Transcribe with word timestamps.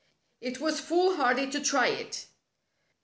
It 0.41 0.59
was 0.59 0.79
foolhardy 0.79 1.47
to 1.51 1.59
try 1.59 1.89
it. 1.89 2.25